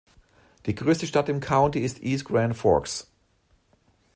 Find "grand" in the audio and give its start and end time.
2.25-2.57